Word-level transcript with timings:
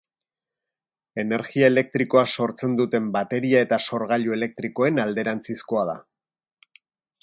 Energia 1.23 1.69
elektrikoa 1.73 2.25
sortzen 2.37 2.75
duten 2.81 3.13
bateria 3.19 3.63
eta 3.69 3.81
sorgailu 3.89 4.37
elektrikoen 4.41 5.03
alderantzizkoa 5.09 5.89
da. 5.93 6.01